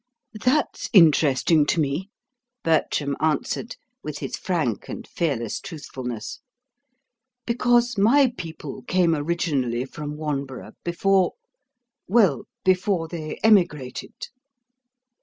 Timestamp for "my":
7.99-8.33